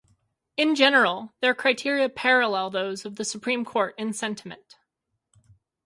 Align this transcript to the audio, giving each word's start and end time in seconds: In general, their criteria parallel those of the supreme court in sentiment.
In 0.57 0.73
general, 0.73 1.31
their 1.41 1.53
criteria 1.53 2.09
parallel 2.09 2.71
those 2.71 3.05
of 3.05 3.17
the 3.17 3.23
supreme 3.23 3.63
court 3.63 3.93
in 3.99 4.13
sentiment. 4.13 4.77